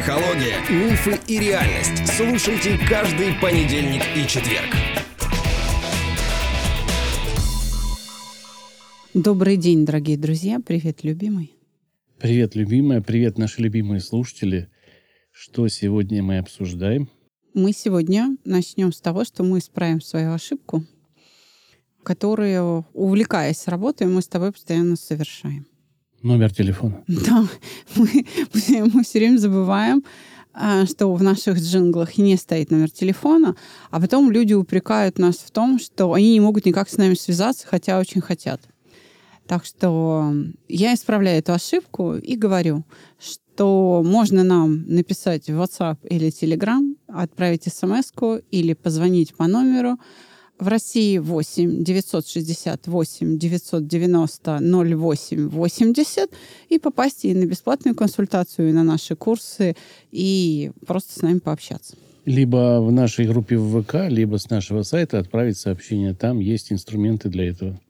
[0.00, 2.06] Психология, мифы и реальность.
[2.16, 4.74] Слушайте каждый понедельник и четверг.
[9.12, 10.58] Добрый день, дорогие друзья.
[10.58, 11.54] Привет, любимый.
[12.18, 13.02] Привет, любимая.
[13.02, 14.70] Привет, наши любимые слушатели.
[15.32, 17.10] Что сегодня мы обсуждаем?
[17.52, 20.82] Мы сегодня начнем с того, что мы исправим свою ошибку,
[22.02, 25.66] которую, увлекаясь работой, мы с тобой постоянно совершаем.
[26.22, 27.02] Номер телефона.
[27.06, 27.46] Да,
[27.96, 28.26] мы,
[28.92, 30.04] мы все время забываем,
[30.52, 33.56] а, что в наших джинглах не стоит номер телефона,
[33.90, 37.66] а потом люди упрекают нас в том, что они не могут никак с нами связаться,
[37.66, 38.60] хотя очень хотят.
[39.46, 40.34] Так что
[40.68, 42.84] я исправляю эту ошибку и говорю,
[43.18, 48.12] что можно нам написать в WhatsApp или Telegram, отправить смс
[48.50, 49.98] или позвонить по номеру
[50.60, 56.30] в России 8 968 990 08 80
[56.68, 59.76] и попасть и на бесплатную консультацию, и на наши курсы,
[60.10, 61.96] и просто с нами пообщаться.
[62.26, 66.14] Либо в нашей группе в ВК, либо с нашего сайта отправить сообщение.
[66.14, 67.80] Там есть инструменты для этого.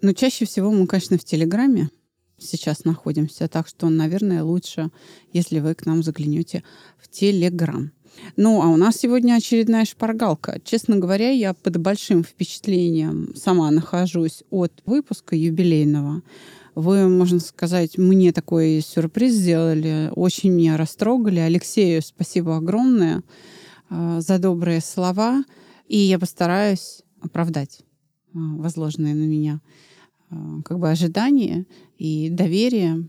[0.00, 1.90] Но чаще всего мы, конечно, в Телеграме
[2.38, 4.90] сейчас находимся, так что, наверное, лучше,
[5.32, 6.62] если вы к нам заглянете
[6.98, 7.92] в Телеграм.
[8.36, 10.60] Ну, а у нас сегодня очередная шпаргалка.
[10.64, 16.22] Честно говоря, я под большим впечатлением сама нахожусь от выпуска юбилейного.
[16.74, 21.40] Вы, можно сказать, мне такой сюрприз сделали, очень меня растрогали.
[21.40, 23.22] Алексею спасибо огромное
[23.90, 25.44] э, за добрые слова,
[25.86, 27.82] и я постараюсь оправдать э,
[28.34, 29.60] возложенные на меня
[30.30, 31.66] э, как бы ожидания
[31.98, 33.06] и доверие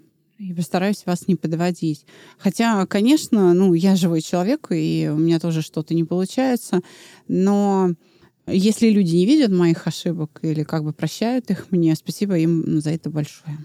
[0.49, 2.05] и постараюсь вас не подводить.
[2.37, 6.81] Хотя, конечно, ну, я живой человек, и у меня тоже что-то не получается,
[7.27, 7.91] но
[8.47, 12.91] если люди не видят моих ошибок или как бы прощают их мне, спасибо им за
[12.91, 13.57] это большое.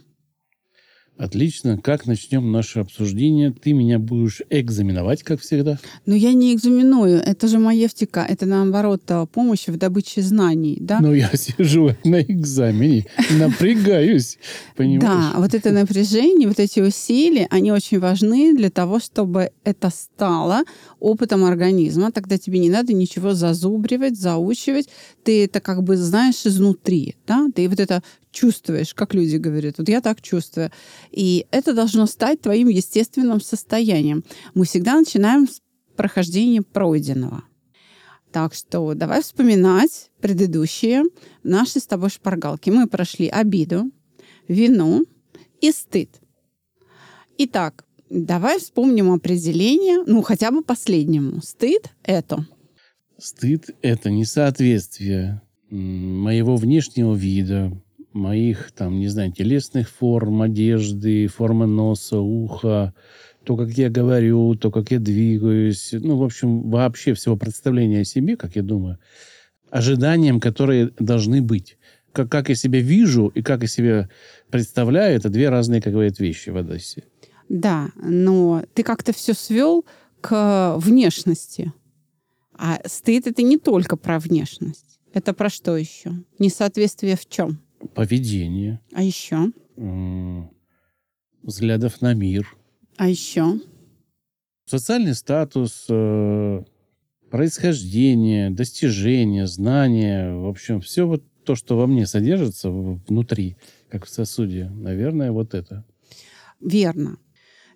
[1.19, 1.79] Отлично.
[1.79, 3.51] Как начнем наше обсуждение?
[3.53, 5.77] Ты меня будешь экзаменовать, как всегда?
[6.07, 7.19] Но я не экзаменую.
[7.19, 8.25] Это же маевтика.
[8.25, 9.03] Это, наоборот,
[9.33, 10.79] помощь в добыче знаний.
[10.81, 11.01] Да?
[11.01, 14.39] Но я сижу на экзамене, напрягаюсь.
[14.77, 15.03] Понимаешь?
[15.03, 20.63] Да, вот это напряжение, вот эти усилия, они очень важны для того, чтобы это стало
[21.01, 22.13] опытом организма.
[22.13, 24.89] Тогда тебе не надо ничего зазубривать, заучивать.
[25.25, 27.17] Ты это как бы знаешь изнутри.
[27.27, 27.49] Да?
[27.53, 28.05] Ты вот это
[28.39, 29.79] чувствуешь, как люди говорят.
[29.79, 30.71] Вот я так чувствую.
[31.11, 34.25] И это должно стать твоим естественным состоянием.
[34.55, 35.61] Мы всегда начинаем с
[35.97, 37.43] прохождения пройденного.
[38.33, 41.03] Так что давай вспоминать предыдущие
[41.43, 42.71] наши с тобой шпаргалки.
[42.71, 43.91] Мы прошли обиду,
[44.47, 45.05] вину
[45.61, 46.11] и стыд.
[47.39, 51.41] Итак, давай вспомним определение, ну хотя бы последнему.
[51.43, 52.47] Стыд— это?
[53.19, 57.73] Стыд— это несоответствие моего внешнего вида,
[58.13, 62.95] моих, там, не знаю, телесных форм, одежды, формы носа, уха,
[63.45, 68.05] то, как я говорю, то, как я двигаюсь, ну, в общем, вообще всего представления о
[68.05, 68.99] себе, как я думаю,
[69.71, 71.79] ожиданиям, которые должны быть.
[72.13, 74.09] Как, как я себя вижу и как я себя
[74.51, 77.05] представляю, это две разные, как говорят, вещи в Одессе.
[77.49, 79.85] Да, но ты как-то все свел
[80.21, 81.73] к внешности.
[82.55, 84.99] А стыд это не только про внешность.
[85.13, 86.13] Это про что еще?
[86.39, 87.61] Несоответствие в чем?
[87.95, 88.81] Поведение.
[88.93, 89.53] А еще?
[91.43, 92.57] Взглядов на мир.
[92.97, 93.61] А еще?
[94.67, 96.63] Социальный статус, э,
[97.31, 100.35] происхождение, достижения, знания.
[100.35, 103.57] В общем, все вот то, что во мне содержится внутри,
[103.89, 104.69] как в сосуде.
[104.69, 105.85] Наверное, вот это.
[106.61, 107.17] Верно.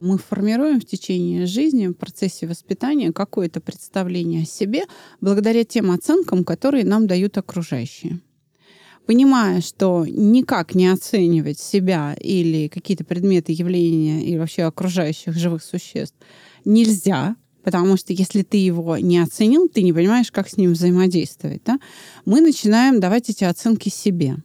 [0.00, 4.82] Мы формируем в течение жизни, в процессе воспитания какое-то представление о себе
[5.20, 8.20] благодаря тем оценкам, которые нам дают окружающие
[9.06, 16.16] понимая, что никак не оценивать себя или какие-то предметы, явления или вообще окружающих живых существ
[16.64, 21.62] нельзя, потому что если ты его не оценил, ты не понимаешь, как с ним взаимодействовать.
[21.64, 21.78] Да?
[22.24, 24.36] Мы начинаем давать эти оценки себе.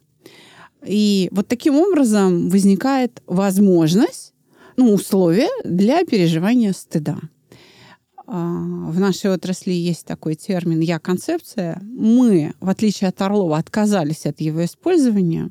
[0.85, 4.33] И вот таким образом возникает возможность,
[4.75, 7.19] ну, условия для переживания стыда.
[8.27, 8.59] А,
[8.91, 11.81] в нашей отрасли есть такой термин «я-концепция».
[11.81, 15.50] Мы, в отличие от Орлова, отказались от его использования.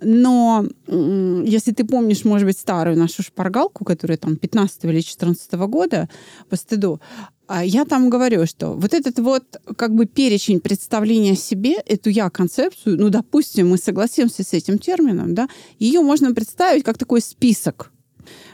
[0.00, 6.08] Но если ты помнишь, может быть, старую нашу шпаргалку, которая там 15 или 14 года
[6.48, 7.00] по стыду,
[7.46, 9.44] а я там говорю, что вот этот вот
[9.76, 15.48] как бы перечень представления себе, эту я-концепцию, ну, допустим, мы согласимся с этим термином, да,
[15.78, 17.92] ее можно представить как такой список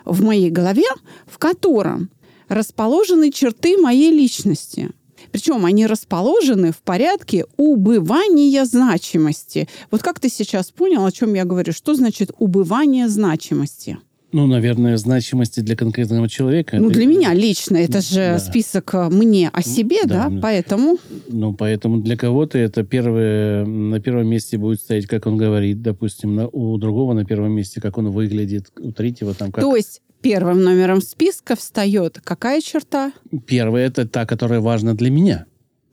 [0.05, 0.89] в моей голове,
[1.27, 2.11] в котором
[2.50, 4.91] расположены черты моей личности.
[5.32, 9.69] Причем они расположены в порядке убывания значимости.
[9.91, 11.73] Вот как ты сейчас понял, о чем я говорю?
[11.73, 13.99] Что значит убывание значимости?
[14.32, 16.76] Ну, наверное, значимости для конкретного человека.
[16.79, 18.38] Ну, это- для меня лично это же Да.
[18.38, 20.99] список э, мне о себе, да, да, поэтому
[21.29, 26.37] Ну, поэтому для кого-то это первое, на первом месте будет стоять, как он говорит, допустим,
[26.37, 29.64] на- у другого на первом месте, как он выглядит, у третьего там как...
[29.64, 33.12] То есть первым номером списка встает какая черта?
[33.46, 35.46] Первое это та, которая важна для меня.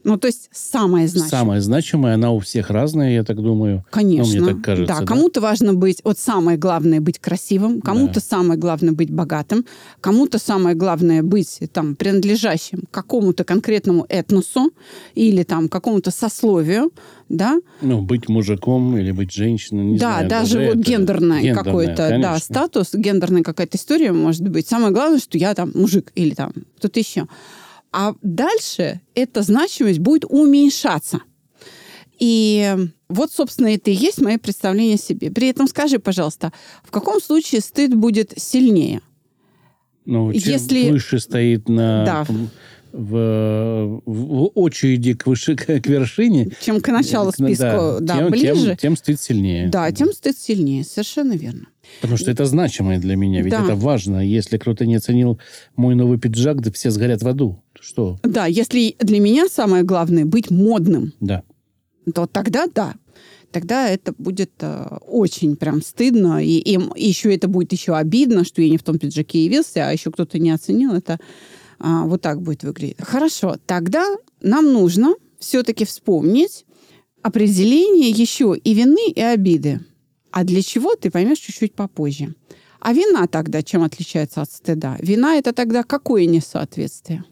[0.08, 1.30] Ну, то есть самое значимое.
[1.30, 3.84] Самая значимая, она у всех разная, я так думаю.
[3.92, 4.40] Конечно.
[4.40, 5.06] Ну, мне так кажется, да, да?
[5.06, 8.22] кому-то важно быть, вот самое главное быть красивым, кому-то Да.
[8.22, 9.66] самое главное быть богатым,
[10.00, 14.72] кому-то самое главное быть там принадлежащим какому-то конкретному этносу
[15.14, 16.94] или там какому-то сословию,
[17.28, 20.30] да, Ну, быть мужиком или быть женщиной, не да, знаю.
[20.30, 24.70] даже вот гендерный гендерное, какой-то, да, статус, гендерная какая-то история может быть.
[24.70, 27.28] Самое главное, что я там мужик или там кто-то еще.
[28.00, 31.22] А дальше эта значимость будет уменьшаться.
[32.20, 32.76] И
[33.10, 35.32] вот, собственно, это и есть мое представление о себе.
[35.32, 36.54] При этом скажи, пожалуйста,
[36.84, 39.02] в каком случае стыд будет сильнее?
[40.06, 42.06] Ну, чем Если- выше стоит на...
[42.06, 42.28] Да.
[42.94, 48.66] В, в очереди к, выше, к вершине, Чем к началу э, списка да, тем, ближе,
[48.70, 49.68] Тем, тем стыд сильнее.
[49.68, 50.84] да, тем стыд сильнее.
[50.84, 51.68] Совершенно верно.
[52.02, 53.64] Потому что это значимое для меня, ведь Да.
[53.64, 54.26] это важно.
[54.26, 55.40] Если кто-то не оценил
[55.76, 57.62] мой новый пиджак, да все сгорят в аду.
[57.80, 58.18] Что?
[58.24, 61.44] Да, если для меня самое главное быть модным, Да.
[62.14, 62.96] то тогда да.
[63.52, 66.44] Тогда это будет э, очень прям стыдно.
[66.44, 69.92] И, им еще это будет еще обидно, что я не в том пиджаке явился, а
[69.94, 70.94] еще кто-то не оценил.
[70.94, 71.18] Это
[71.80, 72.98] а, вот так будет выглядеть.
[73.00, 76.66] Хорошо, тогда нам нужно все-таки вспомнить
[77.22, 79.80] определение еще и вины, и обиды.
[80.32, 82.36] А для чего, ты поймешь чуть-чуть попозже.
[82.80, 84.98] А вина тогда чем отличается от стыда?
[85.00, 87.24] Вина это тогда какое несоответствие?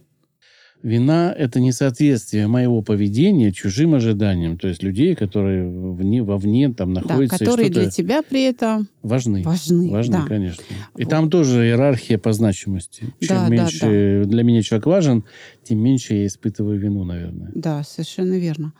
[0.83, 4.57] Вина– это несоответствие моего поведения чужим ожиданиям.
[4.57, 7.36] То есть людей, которые вне, вовне там Да, находятся.
[7.36, 9.42] и которые что-то для тебя при этом важны.
[9.44, 9.89] важны.
[9.89, 10.25] Важны, да.
[10.27, 10.63] конечно.
[10.95, 11.10] И Вот.
[11.10, 13.13] там тоже иерархия по значимости.
[13.19, 15.24] Чем Да, да, меньше для меня человек важен,
[15.63, 17.51] тем меньше я испытываю вину, наверное.
[17.56, 18.74] Да, совершенно верно.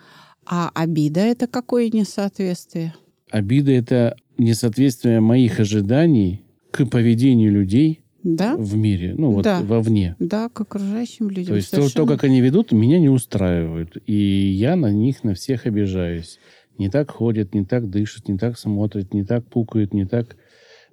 [0.46, 2.94] А обида это какое несоответствие?
[3.32, 8.56] Обида– это несоответствие моих ожиданий к поведению людей Да?
[8.58, 9.62] в мире, ну вот Да.
[9.62, 10.16] вовне.
[10.18, 11.46] Да, к окружающим людям.
[11.46, 12.08] То есть то, то, совершенно.
[12.08, 13.98] как они ведут, меня не устраивают.
[14.08, 16.40] И я на них, на всех обижаюсь.
[16.80, 20.38] Не так ходят, не так дышат, не так смотрят, не так пукают, не так...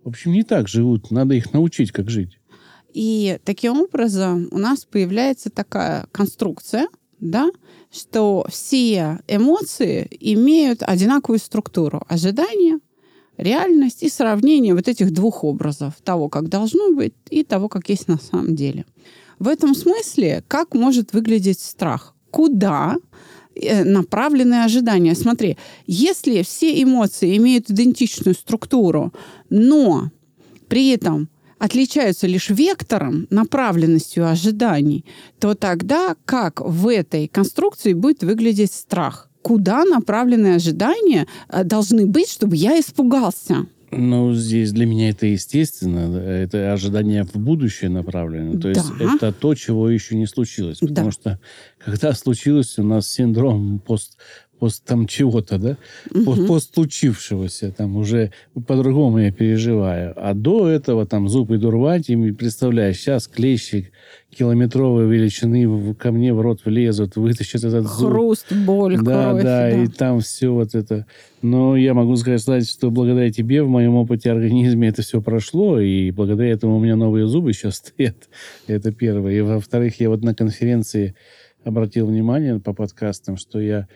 [0.04, 1.10] В общем, не так живут.
[1.10, 2.38] Надо их научить, как жить.
[2.92, 6.86] И таким образом у нас появляется такая конструкция,
[7.18, 7.50] да,
[7.90, 12.02] что все эмоции имеют одинаковую структуру.
[12.08, 12.78] Ожидание,
[13.36, 15.94] реальность и сравнение вот этих двух образов.
[16.04, 18.84] Того, как должно быть, и того, как есть на самом деле.
[19.38, 22.14] В этом смысле, как может выглядеть страх?
[22.30, 22.96] Куда
[23.54, 25.14] э, направленные ожидания?
[25.14, 25.56] Смотри,
[25.86, 29.12] если все эмоции имеют идентичную структуру,
[29.50, 30.10] но
[30.68, 35.04] при этом отличаются лишь вектором, направленностью ожиданий,
[35.38, 39.28] то тогда как в этой конструкции будет выглядеть страх?
[39.42, 43.66] Куда направленные ожидания э, должны быть, чтобы я испугался?
[43.94, 46.16] Ну, здесь для меня это естественно.
[46.16, 48.58] Это ожидание в будущее направлено.
[48.58, 49.14] То есть Да.
[49.16, 50.78] это то, чего еще не случилось.
[50.80, 50.86] Да.
[50.88, 51.38] Потому что
[51.84, 54.16] когда случилось у нас синдром пост,
[54.62, 55.76] пост там чего-то, да?
[56.24, 58.30] Пост, пост случившегося, там уже
[58.68, 60.14] по-другому я переживаю.
[60.16, 63.90] А до этого там зубы дурвать, и представляешь, сейчас клещи
[64.30, 68.10] километровой величины в- ко мне в рот влезут, вытащат этот зуб.
[68.10, 69.42] Хруст, боль, Да, кровь.
[69.42, 71.06] да, и там все вот это.
[71.42, 76.12] Но я могу сказать, что благодаря тебе в моем опыте организме это все прошло, и
[76.12, 78.16] благодаря этому у меня новые зубы сейчас стоят.
[78.68, 79.32] Это первое.
[79.32, 81.16] И во-вторых, я вот на конференции
[81.64, 83.88] обратил внимание по подкастам, что я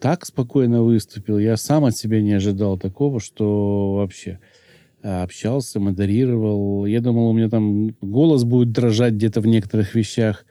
[0.00, 4.38] так спокойно выступил, я сам от себя не ожидал такого, что вообще
[5.02, 6.86] а, общался, модерировал.
[6.86, 10.44] Я думал, у меня там голос будет дрожать где-то в некоторых вещах.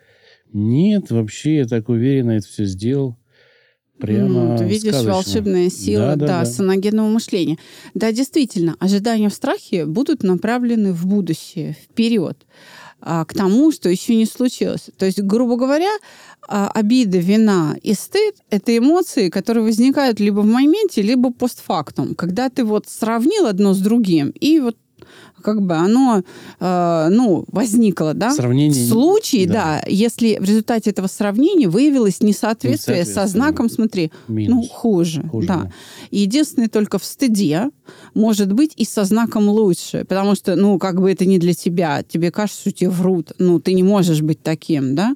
[0.54, 3.18] Нет, вообще, я так уверенно это все сделал.
[4.00, 5.14] Прямо Ну, ты видишь сказочно.
[5.14, 6.46] волшебная сила, Да, да, да, да.
[6.46, 7.58] саногенного мышления.
[7.94, 12.46] Да, действительно, ожидания в страхе будут направлены в будущее, вперед,
[13.06, 14.90] к тому, что еще не случилось.
[14.98, 15.92] То есть, грубо говоря,
[16.48, 22.50] а, обида, вина и стыд— это эмоции, которые возникают либо в моменте, либо постфактум, когда
[22.50, 24.76] ты вот сравнил одно с другим, и вот
[25.42, 26.24] как бы оно,
[26.60, 28.32] э, ну, возникло, да?
[28.34, 29.54] Сравнение- В случае, да.
[29.54, 33.28] да, если в результате этого сравнения выявилось несоответствие со Несоответствие.
[33.28, 34.56] знаком, смотри, Минус.
[34.56, 35.56] ну, хуже, Хуже, да.
[35.64, 35.72] да.
[36.12, 37.70] Единственное только в стыде
[38.14, 42.04] может быть и со знаком лучше, потому что, ну, как бы это не для тебя,
[42.04, 45.16] тебе кажется, что тебе врут, ну, ты не можешь быть таким, да.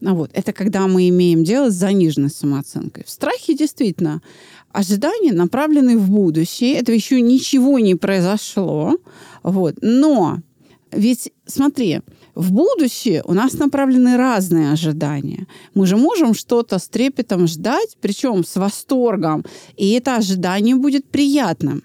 [0.00, 0.30] Вот.
[0.32, 3.02] Это когда мы имеем дело с заниженной самооценкой.
[3.04, 4.22] В страхе действительно
[4.72, 6.74] ожидания направлены в будущее.
[6.74, 8.96] Это еще ничего не произошло.
[9.42, 9.76] Вот.
[9.80, 10.38] Но
[10.92, 12.00] ведь смотри,
[12.34, 15.46] в будущее у нас направлены разные ожидания.
[15.74, 19.44] Мы же можем что-то с трепетом ждать, причем с восторгом,
[19.76, 21.82] и это ожидание будет приятным.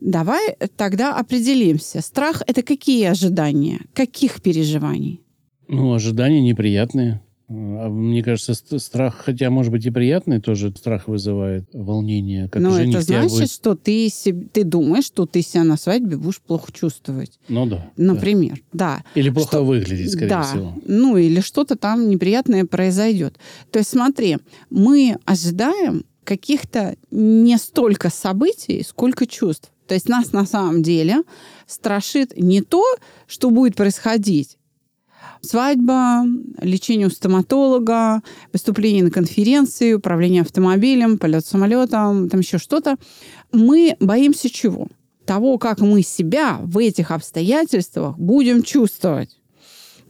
[0.00, 2.02] Давай тогда определимся.
[2.02, 3.80] Страх– это какие ожидания?
[3.94, 5.22] Каких переживаний?
[5.68, 7.22] Ну, ожидания неприятные.
[7.48, 12.48] А Мне кажется, ст- страх, хотя, может быть, и приятный, тоже страх вызывает волнение.
[12.48, 16.16] Как Но это значит, будет- что ты, себ- ты думаешь, что ты себя на свадьбе
[16.16, 17.38] будешь плохо чувствовать.
[17.48, 17.76] Ну да.
[17.96, 18.02] да.
[18.14, 19.04] Например, да.
[19.14, 20.42] Или плохо Что- выглядеть, скорее да.
[20.42, 20.74] всего.
[20.86, 23.38] Ну, или что-то там неприятное произойдет.
[23.70, 24.38] То есть, смотри,
[24.70, 29.70] мы ожидаем каких-то не столько событий, сколько чувств.
[29.86, 31.22] То есть нас на самом деле
[31.68, 32.82] страшит не то,
[33.28, 34.55] что будет происходить.
[35.46, 36.24] Свадьба,
[36.60, 38.20] лечение у стоматолога,
[38.52, 42.96] выступление на конференции, управление автомобилем, полет самолетом, там еще что-то.
[43.52, 44.88] Мы боимся чего?
[45.24, 49.38] Того, как мы себя в этих обстоятельствах будем чувствовать.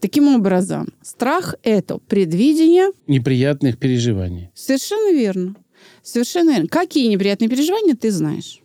[0.01, 2.93] Таким образом, страх– это предвидение.
[3.07, 4.51] Неприятных переживаний.
[4.55, 5.55] Совершенно верно.
[6.03, 6.69] Совершенно верно.
[6.69, 8.61] Какие неприятные переживания ты знаешь?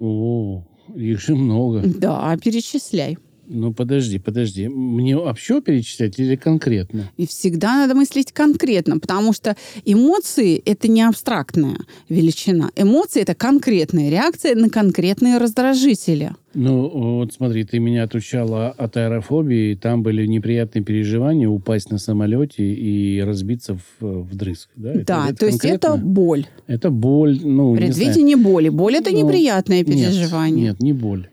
[0.00, 1.82] О, их же много.
[1.84, 3.18] Да, перечисляй.
[3.50, 4.68] Ну, подожди, подожди.
[4.68, 7.10] Мне вообще перечислять или конкретно?
[7.16, 11.78] И всегда надо мыслить конкретно, потому что эмоции– это не абстрактная
[12.10, 12.70] величина.
[12.76, 16.32] Эмоции– это конкретная реакция на конкретные раздражители.
[16.54, 16.88] Ну,
[17.18, 23.20] вот смотри, ты меня отучала от аэрофобии, там были неприятные переживания, упасть на самолете и
[23.20, 24.68] разбиться в, вдрызг.
[24.76, 26.46] Да, Это- да, это то есть это боль.
[26.66, 27.94] Это боль, ну, не знаю.
[27.94, 28.68] Предвидение боли.
[28.68, 30.64] Боль– это Ну, неприятное Нет, переживание.
[30.66, 31.28] Нет, не боль.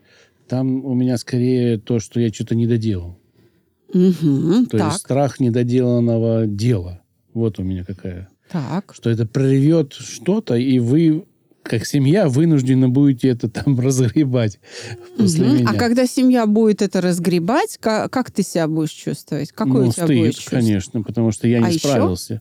[0.48, 3.18] Там у меня скорее то, что я что-то не доделал.
[3.92, 7.02] Мгм, То так, есть страх недоделанного дела.
[7.34, 8.28] Вот у меня какая.
[8.50, 8.94] так.
[8.94, 11.24] Что это прорвет что-то, и вы,
[11.62, 14.60] как семья, вынуждены будете это там разгребать
[15.16, 15.56] после Мгм.
[15.56, 15.70] меня.
[15.70, 19.52] А когда семья будет это разгребать, как, как ты себя будешь чувствовать?
[19.52, 20.56] Какое ну, у тебя стыд, будет чувство?
[20.56, 21.78] конечно, потому что я А не еще?
[21.88, 22.34] справился.
[22.34, 22.40] Ну,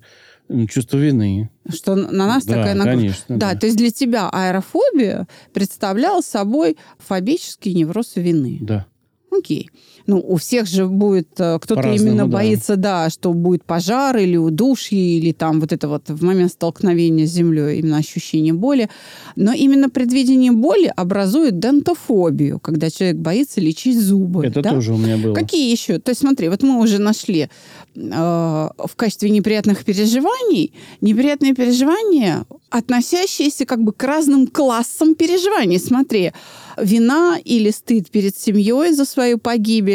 [0.69, 1.49] Чувство вины.
[1.73, 2.97] Что на нас Да, такая нагрузка.
[2.97, 3.59] конечно, Да, да.
[3.59, 8.59] то есть для тебя аэрофобия представляла собой фобический невроз вины.
[8.61, 8.85] Да.
[9.31, 9.69] Окей.
[10.07, 12.37] Ну, у всех же будет, э, кто-то именно да.
[12.37, 17.25] боится, да, что будет пожар или удушье, или там вот это вот в момент столкновения
[17.25, 18.89] с землей, именно ощущение боли.
[19.35, 24.45] Но именно предвидение боли образует дентофобию, когда человек боится лечить зубы.
[24.45, 24.71] Это да?
[24.71, 25.33] тоже у меня было.
[25.33, 25.99] Какие еще?
[25.99, 27.49] То есть смотри, вот мы уже нашли
[27.95, 30.71] э, в качестве неприятных переживаний
[31.01, 35.79] неприятные переживания, относящиеся как бы к разным классам переживаний.
[35.79, 36.31] Смотри,
[36.77, 39.94] вина или стыд перед семьей за свою погибель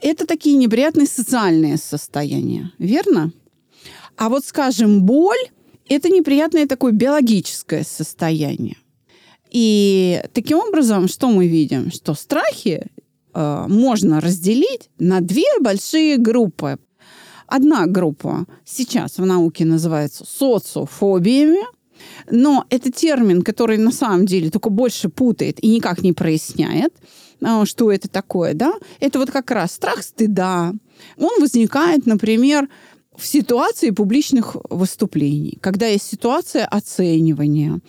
[0.00, 3.32] это такие неприятные социальные состояния, верно?
[4.16, 5.50] А вот, скажем, боль–
[5.88, 8.76] это неприятное такое биологическое состояние.
[9.50, 11.90] И таким образом, что мы видим?
[11.90, 12.86] Что страхи
[13.34, 16.78] э, можно разделить на две большие группы.
[17.46, 21.64] Одна группа сейчас в науке называется социофобиями,
[22.30, 26.92] но это термин, который на самом деле только больше путает и никак не проясняет,
[27.64, 28.74] что это такое, да?
[29.00, 30.72] Это вот как раз страх стыда.
[31.18, 32.68] Он возникает, например,
[33.16, 37.80] в ситуации публичных выступлений, когда есть ситуация оценивания,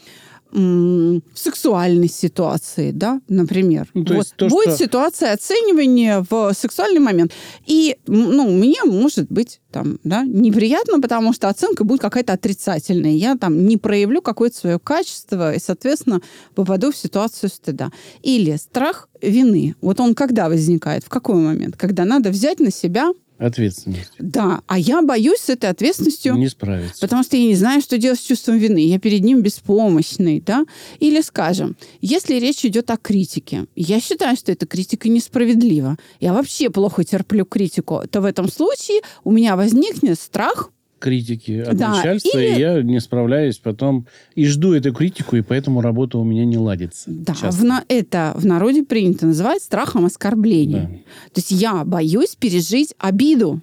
[0.52, 3.88] в сексуальной ситуации, да, например.
[3.94, 7.32] Ну, то вот то, будет что- ситуация оценивания в сексуальный момент.
[7.66, 13.12] И, ну, мне может быть там, да, неприятно, потому что оценка будет какая-то отрицательная.
[13.12, 16.22] Я там не проявлю какое-то свое качество и, соответственно,
[16.56, 17.92] попаду в ситуацию стыда.
[18.24, 19.76] Или страх вины.
[19.82, 21.04] Вот он когда возникает?
[21.04, 21.76] В какой момент?
[21.76, 24.12] Когда надо взять на себя Ответственность.
[24.20, 27.00] да, а я боюсь с этой ответственностью, Не справиться.
[27.02, 28.80] потому что я не знаю, что делать с чувством вины.
[28.80, 30.66] Я перед ним беспомощный, да?
[31.00, 35.98] Или, скажем, если речь идет о критике, я считаю, что эта критика несправедлива.
[36.20, 38.02] Я вообще плохо терплю критику.
[38.10, 42.82] То в этом случае у меня возникнет страх критики от Да, начальства, или- и я
[42.82, 47.04] не справляюсь потом и жду эту критику, и поэтому работа у меня не ладится.
[47.08, 47.62] Да, часто.
[47.62, 50.82] в на- это в народе принято называть страхом оскорбления.
[50.84, 51.30] Да.
[51.34, 53.62] То есть я боюсь пережить обиду.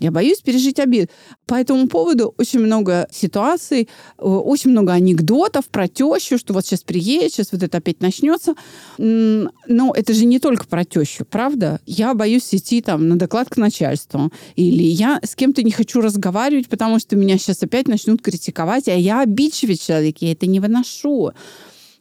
[0.00, 1.08] Я боюсь пережить обиду.
[1.46, 6.82] По этому поводу очень много ситуаций, э, очень много анекдотов про тещу, что вот сейчас
[6.82, 8.54] приедет, сейчас вот это опять начнется.
[8.98, 11.80] Но это же не только про тещу, правда?
[11.86, 14.32] Я боюсь идти там на доклад к начальству.
[14.56, 18.96] Или я с кем-то не хочу разговаривать, потому что меня сейчас опять начнут критиковать, а
[18.96, 21.32] я обидчивый человек, я это не выношу.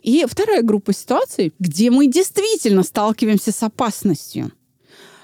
[0.01, 4.51] И вторая группа ситуаций, где мы действительно сталкиваемся с опасностью.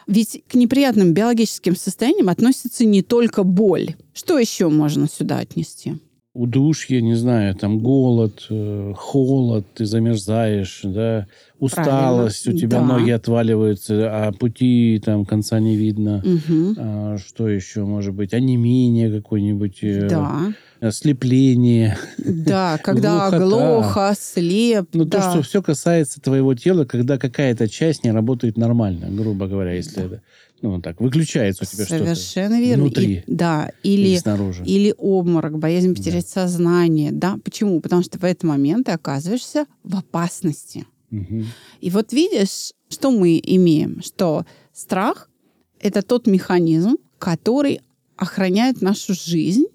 [0.09, 3.95] Ведь к неприятным биологическим состояниям относится не только боль.
[4.11, 5.99] Что еще можно сюда отнести?
[6.33, 11.25] Удушье, не знаю, там голод, э, холод, ты замерзаешь, да,
[11.59, 12.57] усталость, Правильно.
[12.57, 12.85] у тебя Да.
[12.85, 16.23] ноги отваливаются, а пути там конца не видно.
[16.23, 16.75] Мгм.
[16.77, 18.33] А, что еще может быть?
[18.33, 21.97] Онемение какое-нибудь, э, Да, ослепление.
[22.19, 25.21] да, когда глухо, слеп, Ну, да.
[25.21, 30.05] то, что все касается твоего тела, когда какая-то часть не работает нормально, грубо говоря, если
[30.05, 30.21] это,
[30.61, 32.83] ну, так, выключается у тебя что-то Совершенно верно.
[32.85, 34.63] внутри И- да, или, или, снаружи.
[34.65, 37.11] или обморок, боязнь потерять сознание.
[37.11, 37.79] Да, почему?
[37.81, 40.85] Потому что в этот момент ты оказываешься в опасности.
[41.11, 41.45] Мгм.
[41.81, 44.01] И вот видишь, что мы имеем?
[44.03, 45.29] Что страх—
[45.79, 47.81] это тот механизм, который
[48.15, 49.65] охраняет нашу жизнь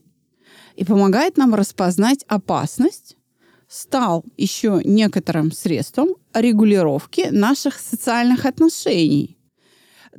[0.76, 3.16] и помогает нам распознать опасность,
[3.68, 9.36] стал еще некоторым средством регулировки наших социальных отношений.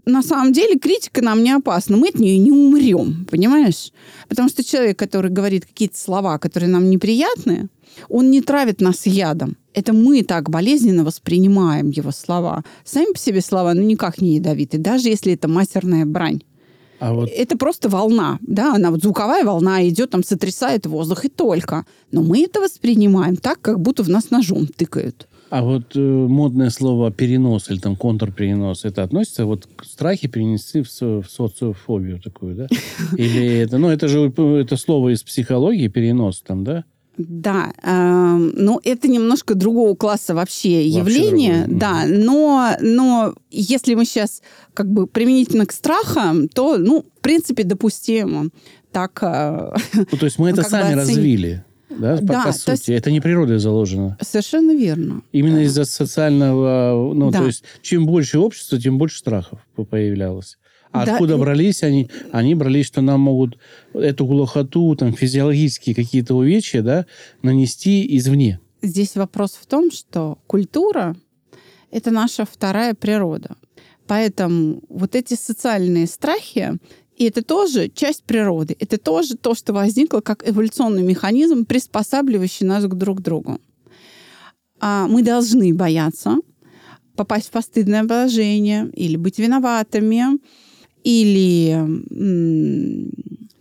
[0.05, 3.91] На самом деле критика нам не опасна, мы от нее не умрем, понимаешь?
[4.27, 7.69] Потому что человек, который говорит какие-то слова, которые нам неприятны,
[8.09, 9.57] он не травит нас ядом.
[9.73, 12.63] Это мы так болезненно воспринимаем его слова.
[12.83, 16.41] Сами по себе слова, ну, никак не ядовиты, даже если это матерная брань.
[16.99, 21.29] А вот Это просто волна, да, она вот звуковая волна идет, там сотрясает воздух и
[21.29, 21.85] только.
[22.11, 25.27] Но мы это воспринимаем так, как будто в нас ножом тыкают.
[25.49, 30.81] А вот э, модное слово перенос или там контрперенос, это относится вот к страхе перенести
[30.81, 32.67] в, со- в социофобию такую, да?
[33.17, 36.83] Или это, ну, это же э, это слово из психологии, перенос там, да?
[37.17, 43.93] Да, эм, ну это немножко другого класса вообще, Вообще явление, другое, да, но, но если
[43.93, 44.41] мы сейчас
[44.73, 48.49] как бы применительно к страхам, то, ну, в принципе, допустимо.
[48.91, 51.07] Так, э, Ну, то есть мы это сами оценить.
[51.07, 51.63] развили,
[51.97, 52.69] да, по, Да, по сути.
[52.71, 54.17] есть- Это не природой заложено.
[54.21, 55.21] совершенно верно.
[55.31, 57.39] Именно из-за социального, ну, Да.
[57.39, 60.57] то есть чем больше общества, тем больше страхов по- появлялось.
[60.91, 62.09] А Да, откуда и- брались они?
[62.31, 63.57] Они брались, что нам могут
[63.93, 67.05] эту глухоту, там, физиологические какие-то увечья, да,
[67.41, 68.59] нанести извне.
[68.81, 71.15] Здесь вопрос в том, что культура—
[71.91, 73.55] это наша вторая природа.
[74.07, 76.73] Поэтому вот эти социальные страхи,
[77.17, 82.83] и это тоже часть природы, это тоже то, что возникло как эволюционный механизм, приспосабливающий нас
[82.85, 83.59] к друг другу.
[84.79, 86.37] А мы должны бояться
[87.15, 90.39] попасть в постыдное положение или быть виноватыми,
[91.03, 91.71] или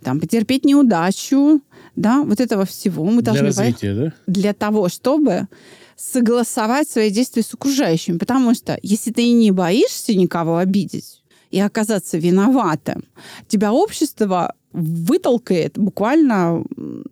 [0.03, 1.61] там, потерпеть неудачу,
[1.95, 3.05] да, вот этого всего.
[3.05, 4.13] Мы Для должны бояться развития, да?
[4.27, 5.47] для того, чтобы
[5.95, 8.17] согласовать свои действия с окружающими.
[8.17, 11.21] Потому что если ты не боишься никого обидеть
[11.55, 13.05] и оказаться виноватым,
[13.47, 16.65] тебя общество вытолкает буквально,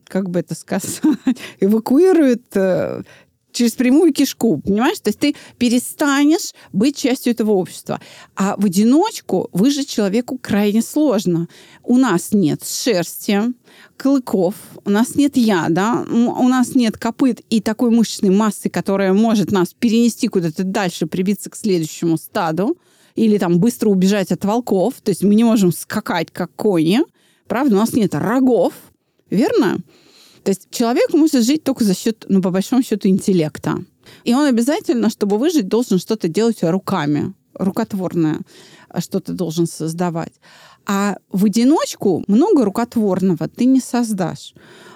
[0.05, 1.01] как бы это сказать,
[1.61, 3.03] эвакуирует э,
[3.53, 4.99] через прямую кишку, понимаешь?
[4.99, 8.01] То есть ты перестанешь быть частью этого общества.
[8.35, 11.47] А в одиночку выжить человеку крайне сложно.
[11.83, 13.53] У нас нет шерсти,
[13.97, 19.51] клыков, у нас нет яда, у нас нет копыт и такой мышечной массы, которая может
[19.51, 22.77] нас перенести куда-то дальше, прибиться к следующему стаду
[23.15, 24.95] или там быстро убежать от волков.
[25.03, 27.01] То есть мы не можем скакать, как кони.
[27.47, 28.73] Правда, у нас нет рогов,
[29.29, 29.77] верно?
[30.43, 33.77] То есть человек может жить только за счет, ну, по большому счету, интеллекта.
[34.25, 38.41] И он обязательно, чтобы выжить, должен что-то делать руками, рукотворное
[39.01, 40.33] что-то должен создавать.
[40.85, 44.53] А в одиночку много рукотворного ты не создашь.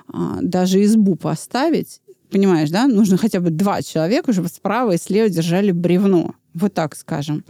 [0.08, 5.30] А, Даже избу поставить, понимаешь, да, нужно хотя бы два человека, чтобы справа и слева
[5.30, 6.36] держали бревно.
[6.54, 7.44] Вот так скажем.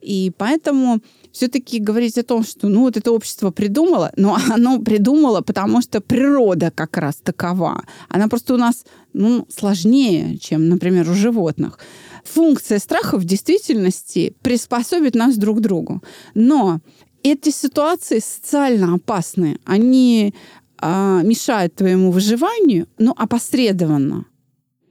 [0.00, 1.00] И поэтому
[1.32, 6.00] все-таки говорить о том, что ну вот это общество придумало, но оно придумало, потому что
[6.00, 7.84] природа как раз такова.
[8.08, 11.78] Она просто у нас ну, сложнее, чем, например, у животных.
[12.24, 16.02] Функция страха в действительности приспособит нас друг к другу.
[16.34, 16.80] Но
[17.22, 19.58] эти ситуации социально опасные.
[19.64, 20.34] Они
[20.78, 24.26] а, мешают твоему выживанию, но опосредованно.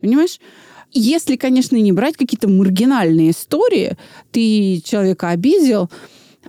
[0.01, 0.39] Понимаешь?
[0.91, 3.97] Если, конечно, не брать какие-то маргинальные истории,
[4.31, 5.89] ты человека обидел,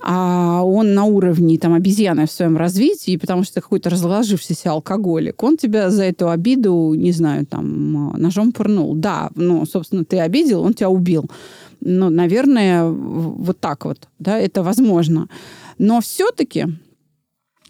[0.03, 5.57] а он на уровне там, обезьяны в своем развитии, потому что какой-то разложившийся алкоголик, он
[5.57, 8.95] тебя за эту обиду, не знаю, там, ножом пырнул.
[8.95, 11.29] Да, ну, собственно, ты обидел, он тебя убил.
[11.81, 15.27] Ну, наверное, вот так вот, да, это возможно.
[15.77, 16.67] Но все-таки,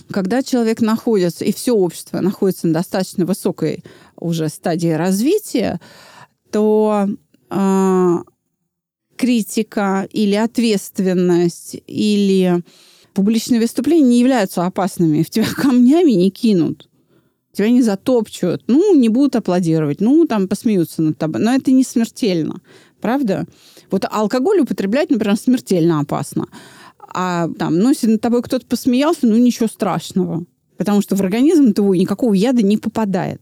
[0.10, 3.84] когда человек находится, и все общество находится на достаточно высокой
[4.20, 5.80] уже стадии развития,
[6.52, 7.08] то
[7.50, 8.18] э,
[9.22, 12.64] критика или ответственность или
[13.14, 15.22] публичные выступления не являются опасными.
[15.22, 16.90] В тебя камнями не кинут.
[17.54, 18.64] Тебя не затопчут.
[18.66, 20.02] Ну, не будут аплодировать.
[20.02, 21.40] Ну, там посмеются над тобой.
[21.40, 22.62] Но это не смертельно.
[23.00, 23.46] Правда?
[23.92, 26.48] Вот алкоголь употреблять, например, смертельно опасно.
[27.14, 30.46] А там, ну, если над тобой кто-то посмеялся, ну, ничего страшного.
[30.78, 33.42] Потому что в организм твой никакого яда не попадает.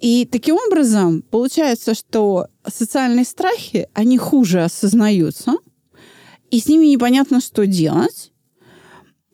[0.00, 5.54] И таким образом получается, что социальные страхи, они хуже осознаются,
[6.50, 8.32] и с ними непонятно, что делать.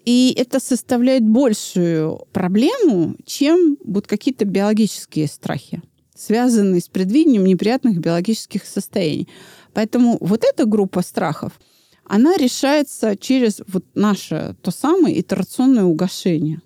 [0.04, 5.82] И это составляет большую проблему, чем вот какие-то биологические страхи,
[6.14, 9.28] связанные с предвидением неприятных биологических состояний.
[9.74, 11.52] Поэтому вот эта группа страхов,
[12.04, 16.62] она решается через вот наше то самое итерационное угошение.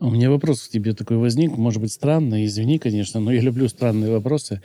[0.00, 3.68] У меня вопрос к тебе такой возник, может быть, странный, извини, конечно, но я люблю
[3.68, 4.62] странные вопросы.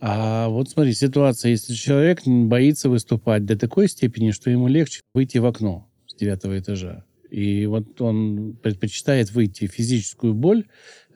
[0.00, 5.38] А вот смотри, ситуация, если человек боится выступать до такой степени, что ему легче выйти
[5.38, 7.04] в окно с девятого этажа.
[7.30, 10.66] И вот он предпочитает выйти в физическую боль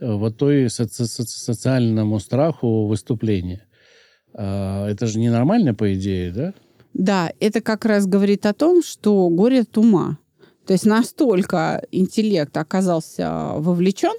[0.00, 3.66] э, вот той соци- социальному страху выступления.
[4.32, 6.54] А, это же ненормально, по идее, да?
[6.92, 10.18] Да, это как раз говорит о том, что горе от ума.
[10.66, 14.14] То есть настолько интеллект оказался вовлечен,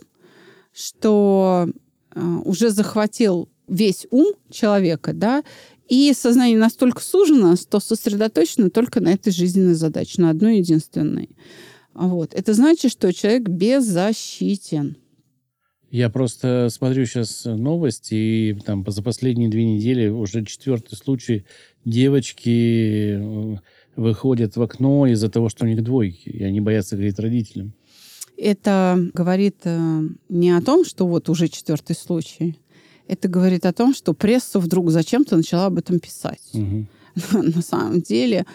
[0.73, 1.67] что
[2.13, 5.43] э, уже захватил весь ум человека, да,
[5.87, 11.29] и сознание настолько сужено, что сосредоточено только на этой жизненной задаче, на одной единственной.
[11.93, 12.33] Вот.
[12.33, 14.97] Это значит, что человек беззащитен.
[15.91, 21.45] Я просто смотрю сейчас новости, и там за последние две недели уже четвертый случай
[21.85, 23.57] девочки э,
[23.95, 27.73] выходят в окно из-за того, что у них двойки, и они боятся говорить родителям.
[28.37, 32.59] Это говорит э, не о том, что вот уже четвертый случай.
[33.07, 36.41] Это говорит о том, что пресса вдруг зачем-то начала об этом писать.
[36.53, 36.87] Угу.
[37.55, 38.45] На самом деле,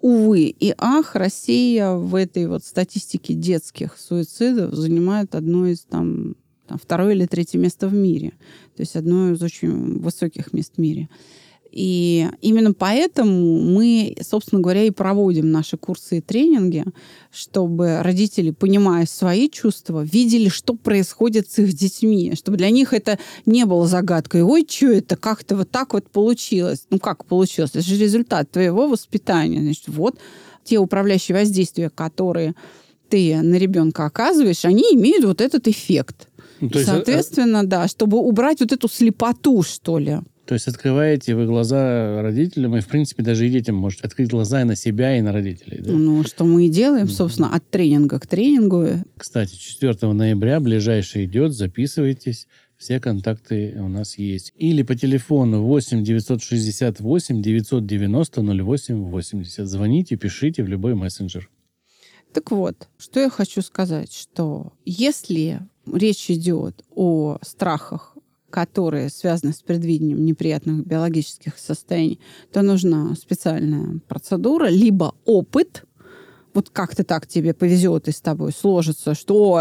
[0.00, 6.34] увы и ах, Россия в этой вот статистике детских суицидов занимает одно из там,
[6.66, 8.32] там второе или третье место в мире.
[8.76, 11.08] То есть одно из очень высоких мест в мире.
[11.72, 16.84] И именно поэтому мы, собственно говоря, и проводим наши курсы и тренинги,
[17.30, 23.18] чтобы родители, понимая свои чувства, видели, что происходит с их детьми, чтобы для них это
[23.46, 24.42] не было загадкой.
[24.42, 26.86] Ой, что это, как-то вот так вот получилось.
[26.90, 27.70] Ну, как получилось?
[27.74, 29.60] Это же результат твоего воспитания.
[29.60, 30.18] Значит, вот
[30.64, 32.54] те управляющие воздействия, которые
[33.08, 36.28] ты на ребенка оказываешь, они имеют вот этот эффект.
[36.60, 40.18] Ну, то есть, э, Соответственно, да, чтобы убрать вот эту слепоту, что ли.
[40.50, 44.62] То есть открываете вы глаза родителям, и, в принципе, даже и детям можете открыть глаза
[44.62, 45.78] и на себя, и на родителей.
[45.80, 45.92] Да?
[45.92, 48.84] Ну, что мы и делаем, собственно, от тренинга к тренингу.
[49.16, 52.48] Кстати, 4 ноября ближайший идет, записывайтесь.
[52.76, 54.52] Все контакты у нас есть.
[54.56, 59.68] Или по телефону 8 968 990 08 80.
[59.68, 61.48] Звоните, пишите в любой мессенджер.
[62.32, 68.09] Так вот, что я хочу сказать, что если речь идет о страхах
[68.50, 72.20] которые связаны с предвидением неприятных биологических состояний,
[72.52, 75.84] то нужна специальная процедура, либо опыт,
[76.54, 79.54] вот как-то так тебе повезет и с тобой сложится, что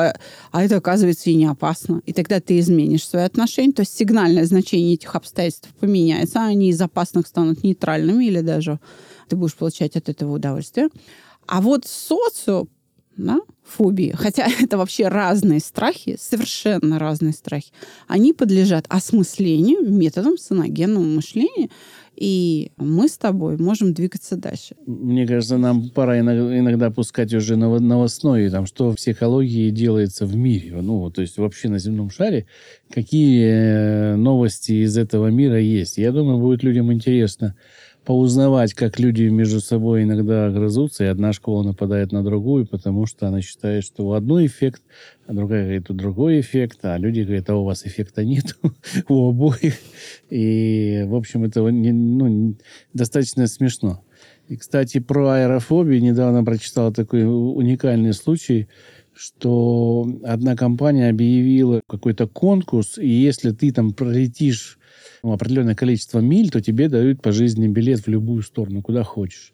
[0.51, 2.01] а это оказывается и не опасно.
[2.05, 6.69] И тогда ты изменишь свои отношения, то есть сигнальное значение этих обстоятельств поменяется, а они
[6.69, 8.79] из опасных станут нейтральными или даже
[9.27, 10.89] ты будешь получать от этого удовольствие.
[11.45, 12.67] А вот социо
[13.19, 17.71] да, фобии, хотя это вообще разные страхи, совершенно разные страхи,
[18.07, 21.69] они подлежат осмыслению методом саногенного мышления,
[22.15, 24.75] и мы с тобой можем двигаться дальше.
[24.85, 30.81] Мне кажется, нам пора иногда, пускать уже новостное, там, что в психологии делается в мире,
[30.81, 32.45] ну, то есть вообще на земном шаре,
[32.89, 35.97] какие э, новости из этого мира есть.
[35.97, 37.55] Я думаю, будет людям интересно
[38.05, 43.27] поузнавать, как люди между собой иногда грызутся, и одна школа нападает на другую, потому что
[43.27, 44.81] она считает, что у одной эффект,
[45.27, 48.57] а другая говорит, у другой эффект, а люди говорят, а у вас эффекта нет
[49.09, 49.75] у обоих.
[50.29, 52.55] И, в общем, это ну,
[52.93, 54.03] достаточно смешно.
[54.47, 58.67] И, кстати, про аэрофобию недавно прочитал такой уникальный случай,
[59.13, 64.78] что одна компания объявила какой-то конкурс, и если ты там пролетишь
[65.23, 69.53] ну, определенное количество миль, то тебе дают пожизненный билет в любую сторону, куда хочешь.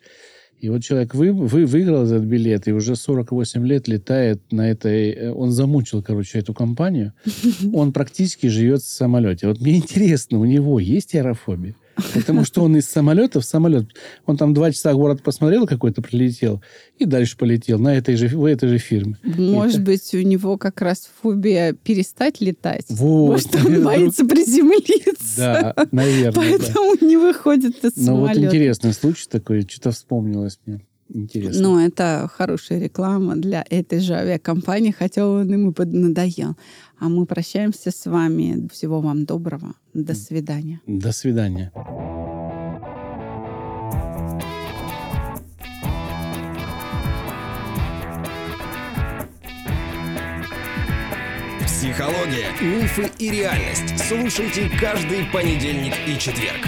[0.59, 5.11] И вот человек вы, вы, выиграл этот билет и уже 48 лет летает на этой...
[5.11, 7.13] Э, он замучил, короче, эту компанию.
[7.73, 9.47] Он практически живет в самолете.
[9.47, 11.75] Вот мне интересно, у него есть аэрофобия?
[12.13, 13.87] Потому что он из самолета в самолет.
[14.25, 16.61] Он там два часа город посмотрел какой-то, прилетел,
[16.97, 19.17] и дальше полетел на этой же, в этой же фирме.
[19.23, 19.85] Может это...
[19.85, 22.85] быть, у него как раз фобия перестать летать.
[22.89, 23.31] Вот.
[23.31, 25.75] Может, он боится приземлиться.
[25.75, 26.33] Да, наверное.
[26.33, 27.05] Поэтому да.
[27.05, 28.11] не выходит из самолета.
[28.11, 30.81] Ну, вот интересный случай такой, что-то вспомнилось мне
[31.15, 31.61] интересно.
[31.61, 36.55] Ну, это хорошая реклама для этой же авиакомпании, хотя он ему поднадоел.
[36.99, 38.67] А мы прощаемся с вами.
[38.71, 39.73] Всего вам доброго.
[39.93, 40.81] До свидания.
[40.87, 41.71] До свидания.
[51.65, 53.99] Психология, мифы и реальность.
[54.07, 56.65] Слушайте каждый понедельник и четверг.